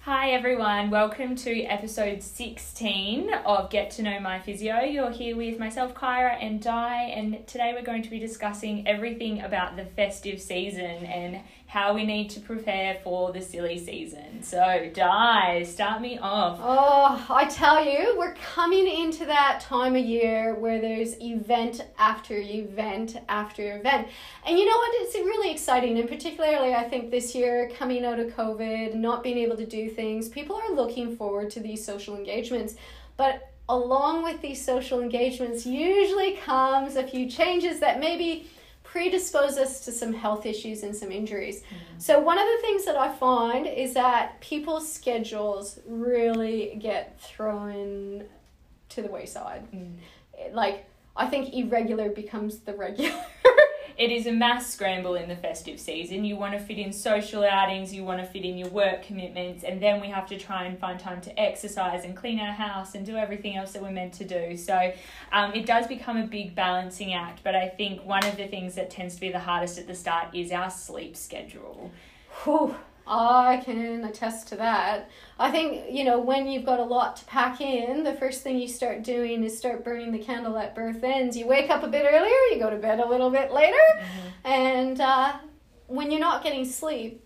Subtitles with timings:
[0.00, 4.80] Hi everyone, welcome to episode 16 of Get to Know My Physio.
[4.80, 9.40] You're here with myself, Kyra, and Di, and today we're going to be discussing everything
[9.40, 11.40] about the festive season and
[11.74, 14.40] how we need to prepare for the silly season.
[14.44, 16.60] So, Di, start me off.
[16.62, 22.36] Oh, I tell you, we're coming into that time of year where there's event after
[22.36, 24.06] event after event.
[24.46, 24.90] And you know what?
[25.00, 25.98] It's really exciting.
[25.98, 29.90] And particularly, I think this year, coming out of COVID, not being able to do
[29.90, 32.76] things, people are looking forward to these social engagements.
[33.16, 38.46] But along with these social engagements, usually comes a few changes that maybe
[38.94, 41.62] predispose us to some health issues and some injuries.
[41.62, 41.98] Mm-hmm.
[41.98, 48.22] So, one of the things that I find is that people's schedules really get thrown
[48.90, 49.66] to the wayside.
[49.72, 49.96] Mm.
[50.52, 50.86] Like,
[51.16, 53.10] I think irregular becomes the regular.
[53.96, 56.24] it is a mass scramble in the festive season.
[56.24, 59.62] You want to fit in social outings, you want to fit in your work commitments,
[59.64, 62.94] and then we have to try and find time to exercise and clean our house
[62.94, 64.56] and do everything else that we're meant to do.
[64.56, 64.92] So
[65.32, 68.74] um, it does become a big balancing act, but I think one of the things
[68.74, 71.90] that tends to be the hardest at the start is our sleep schedule.
[72.42, 72.74] Whew.
[73.06, 75.10] I can attest to that.
[75.38, 78.58] I think, you know, when you've got a lot to pack in, the first thing
[78.58, 81.36] you start doing is start burning the candle at birth ends.
[81.36, 84.28] You wake up a bit earlier, you go to bed a little bit later, mm-hmm.
[84.46, 85.34] and uh,
[85.86, 87.20] when you're not getting sleep,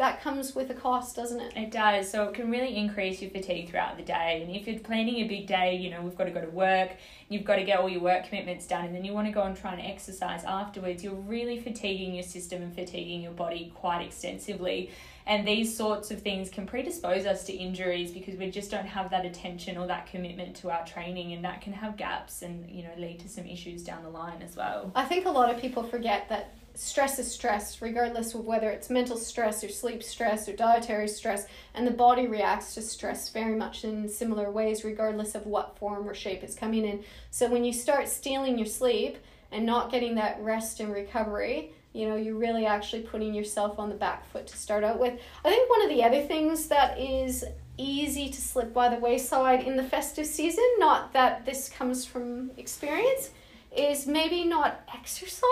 [0.00, 1.52] that comes with a cost, doesn't it?
[1.54, 2.10] It does.
[2.10, 4.40] So it can really increase your fatigue throughout the day.
[4.42, 6.92] And if you're planning a big day, you know, we've got to go to work,
[7.28, 9.42] you've got to get all your work commitments done, and then you want to go
[9.42, 14.00] and try and exercise afterwards, you're really fatiguing your system and fatiguing your body quite
[14.00, 14.90] extensively.
[15.30, 19.10] And these sorts of things can predispose us to injuries because we just don't have
[19.10, 22.82] that attention or that commitment to our training, and that can have gaps and, you
[22.82, 24.90] know, lead to some issues down the line as well.
[24.96, 28.90] I think a lot of people forget that stress is stress, regardless of whether it's
[28.90, 33.54] mental stress or sleep stress or dietary stress, and the body reacts to stress very
[33.54, 37.04] much in similar ways, regardless of what form or shape it's coming in.
[37.30, 39.16] So when you start stealing your sleep
[39.52, 43.88] and not getting that rest and recovery, you know, you're really actually putting yourself on
[43.88, 45.18] the back foot to start out with.
[45.44, 47.44] I think one of the other things that is
[47.76, 52.50] easy to slip by the wayside in the festive season, not that this comes from
[52.56, 53.30] experience,
[53.76, 55.42] is maybe not exercising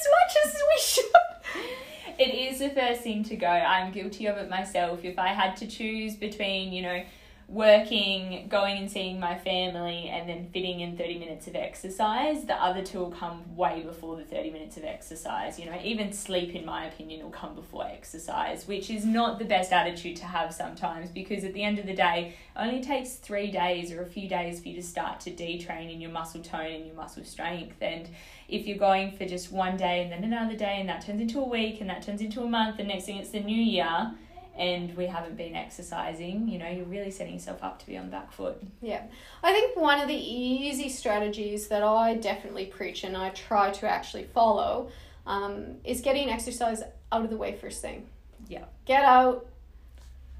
[0.00, 2.18] as much as we should.
[2.18, 3.48] It is the first thing to go.
[3.48, 5.04] I'm guilty of it myself.
[5.04, 7.02] If I had to choose between, you know,
[7.48, 12.54] working, going and seeing my family, and then fitting in 30 minutes of exercise, the
[12.54, 15.58] other two will come way before the 30 minutes of exercise.
[15.58, 19.44] You know, even sleep, in my opinion, will come before exercise, which is not the
[19.44, 23.14] best attitude to have sometimes because at the end of the day, it only takes
[23.14, 26.42] three days or a few days for you to start to detrain in your muscle
[26.42, 27.76] tone and your muscle strength.
[27.82, 28.08] And
[28.48, 31.40] if you're going for just one day and then another day, and that turns into
[31.40, 34.12] a week and that turns into a month, and next thing it's the new year
[34.56, 38.06] and we haven't been exercising, you know, you're really setting yourself up to be on
[38.06, 38.62] the back foot.
[38.80, 39.04] Yeah.
[39.42, 43.88] I think one of the easy strategies that I definitely preach and I try to
[43.88, 44.90] actually follow
[45.26, 48.06] um, is getting exercise out of the way first thing.
[48.48, 48.64] Yeah.
[48.84, 49.46] Get out,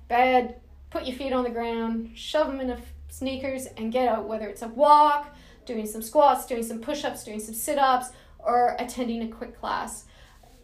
[0.08, 4.28] bed, put your feet on the ground, shove them in the sneakers, and get out,
[4.28, 5.34] whether it's a walk,
[5.64, 9.58] doing some squats, doing some push ups, doing some sit ups, or attending a quick
[9.58, 10.04] class.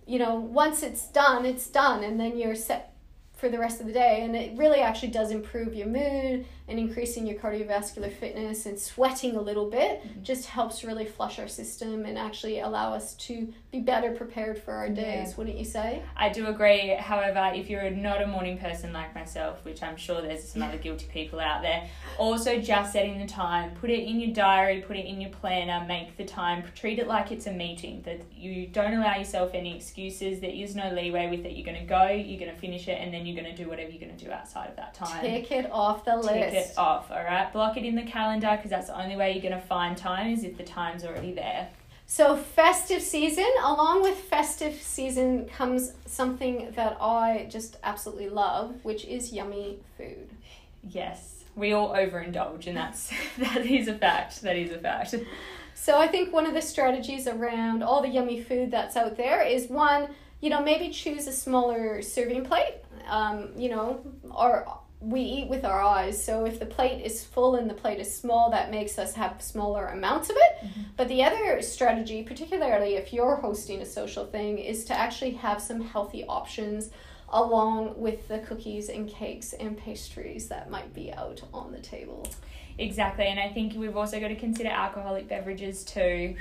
[0.06, 2.94] You know, once it's done, it's done, and then you're set
[3.38, 6.78] for the rest of the day and it really actually does improve your mood and
[6.78, 10.22] increasing your cardiovascular fitness and sweating a little bit mm-hmm.
[10.22, 14.72] just helps really flush our system and actually allow us to be better prepared for
[14.72, 15.34] our days yeah.
[15.36, 19.64] wouldn't you say i do agree however if you're not a morning person like myself
[19.64, 23.70] which i'm sure there's some other guilty people out there also just setting the time
[23.76, 27.06] put it in your diary put it in your planner make the time treat it
[27.06, 31.28] like it's a meeting that you don't allow yourself any excuses there is no leeway
[31.28, 33.54] with it you're going to go you're going to finish it and then you're going
[33.54, 35.20] to do whatever you're going to do outside of that time.
[35.20, 36.54] Tick it off the list.
[36.58, 37.52] It off, all right?
[37.52, 40.32] Block it in the calendar because that's the only way you're going to find time
[40.32, 41.68] is if the time's already there.
[42.10, 49.04] So, festive season, along with festive season comes something that I just absolutely love, which
[49.04, 50.30] is yummy food.
[50.82, 54.40] Yes, we all overindulge, and that's that is a fact.
[54.40, 55.14] That is a fact.
[55.74, 59.42] So, I think one of the strategies around all the yummy food that's out there
[59.42, 60.08] is one,
[60.40, 62.76] you know, maybe choose a smaller serving plate.
[63.06, 64.00] Um, you know,
[64.30, 64.66] or
[65.00, 66.22] we eat with our eyes.
[66.22, 69.40] So if the plate is full and the plate is small, that makes us have
[69.40, 70.66] smaller amounts of it.
[70.66, 70.80] Mm-hmm.
[70.96, 75.62] But the other strategy, particularly if you're hosting a social thing, is to actually have
[75.62, 76.90] some healthy options
[77.30, 82.26] along with the cookies and cakes and pastries that might be out on the table.
[82.78, 86.36] Exactly, and I think we've also got to consider alcoholic beverages too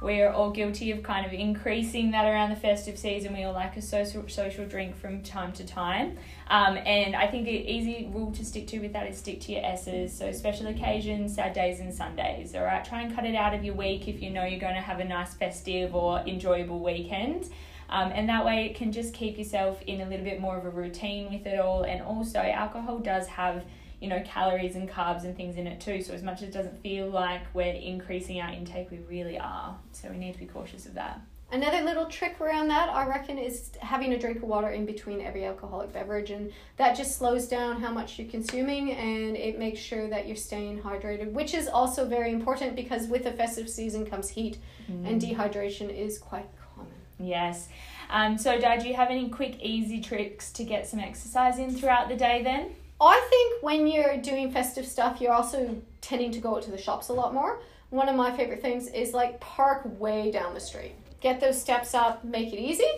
[0.00, 3.34] we're all guilty of kind of increasing that around the festive season.
[3.34, 7.44] We all like a social social drink from time to time, um, and I think
[7.44, 10.12] the easy rule to stick to with that is stick to your S's.
[10.12, 12.54] So special occasions, Saturdays and Sundays.
[12.54, 14.74] All right, try and cut it out of your week if you know you're going
[14.74, 17.50] to have a nice festive or enjoyable weekend.
[17.88, 20.64] Um, and that way it can just keep yourself in a little bit more of
[20.64, 21.84] a routine with it all.
[21.84, 23.64] And also, alcohol does have
[24.00, 26.02] you know calories and carbs and things in it too.
[26.02, 29.76] So as much as it doesn't feel like we're increasing our intake, we really are.
[29.92, 31.20] So we need to be cautious of that.
[31.52, 35.20] Another little trick around that, I reckon, is having a drink of water in between
[35.20, 39.78] every alcoholic beverage, and that just slows down how much you're consuming and it makes
[39.78, 44.04] sure that you're staying hydrated, which is also very important because with the festive season
[44.04, 44.58] comes heat,
[44.90, 45.08] mm.
[45.08, 46.92] and dehydration is quite common.
[47.20, 47.68] Yes.
[48.10, 51.72] Um, so, Dad, do you have any quick, easy tricks to get some exercise in
[51.72, 52.74] throughout the day then?
[53.00, 56.78] I think when you're doing festive stuff, you're also tending to go out to the
[56.78, 57.60] shops a lot more.
[57.90, 60.92] One of my favorite things is like park way down the street.
[61.20, 62.90] Get those steps up, make it easy.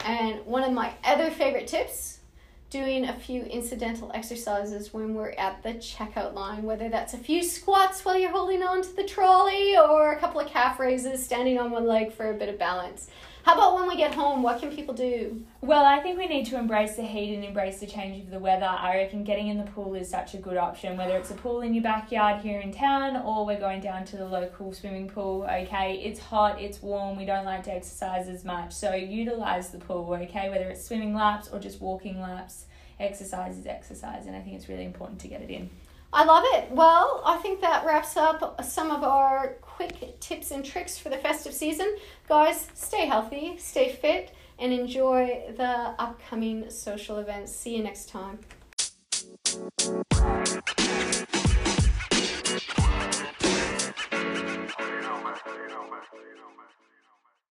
[0.00, 2.18] And one of my other favorite tips,
[2.70, 7.42] doing a few incidental exercises when we're at the checkout line, whether that's a few
[7.42, 11.58] squats while you're holding on to the trolley or a couple of calf raises, standing
[11.58, 13.10] on one leg for a bit of balance.
[13.44, 14.40] How about when we get home?
[14.40, 15.44] What can people do?
[15.62, 18.38] Well, I think we need to embrace the heat and embrace the change of the
[18.38, 18.66] weather.
[18.66, 21.62] I reckon getting in the pool is such a good option, whether it's a pool
[21.62, 25.42] in your backyard here in town or we're going down to the local swimming pool.
[25.42, 29.78] Okay, it's hot, it's warm, we don't like to exercise as much, so utilize the
[29.78, 30.16] pool.
[30.22, 32.66] Okay, whether it's swimming laps or just walking laps,
[33.00, 35.68] exercise is exercise, and I think it's really important to get it in.
[36.14, 36.70] I love it.
[36.70, 41.16] Well, I think that wraps up some of our quick tips and tricks for the
[41.16, 41.96] festive season.
[42.28, 47.52] Guys, stay healthy, stay fit, and enjoy the upcoming social events.
[47.52, 48.40] See you next time.